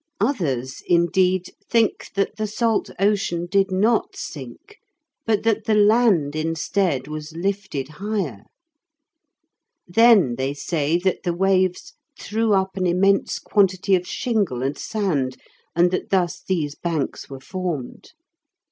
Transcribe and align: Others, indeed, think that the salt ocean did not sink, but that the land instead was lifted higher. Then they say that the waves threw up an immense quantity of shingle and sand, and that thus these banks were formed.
Others, 0.19 0.81
indeed, 0.87 1.51
think 1.69 2.09
that 2.15 2.37
the 2.37 2.47
salt 2.47 2.89
ocean 2.99 3.45
did 3.45 3.69
not 3.71 4.15
sink, 4.15 4.79
but 5.27 5.43
that 5.43 5.65
the 5.65 5.75
land 5.75 6.35
instead 6.35 7.07
was 7.07 7.35
lifted 7.35 7.87
higher. 7.87 8.45
Then 9.87 10.37
they 10.37 10.55
say 10.55 10.97
that 10.97 11.21
the 11.21 11.35
waves 11.35 11.93
threw 12.19 12.53
up 12.53 12.77
an 12.77 12.87
immense 12.87 13.37
quantity 13.37 13.93
of 13.93 14.07
shingle 14.07 14.63
and 14.63 14.75
sand, 14.75 15.37
and 15.75 15.91
that 15.91 16.09
thus 16.09 16.41
these 16.41 16.73
banks 16.73 17.29
were 17.29 17.39
formed. 17.39 18.13